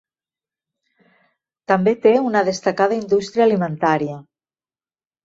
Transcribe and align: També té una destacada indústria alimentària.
També 1.71 1.93
té 2.05 2.13
una 2.29 2.41
destacada 2.47 2.97
indústria 3.01 3.47
alimentària. 3.47 4.17